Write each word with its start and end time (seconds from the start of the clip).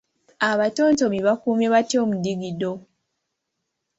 Abatontomi 0.49 1.19
bakuumye 1.25 1.67
batya 1.73 1.97
omudigido? 2.03 2.71